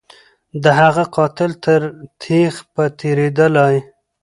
[0.63, 1.81] د هغه قاتل تر
[2.21, 3.75] تیغ به تیریدلای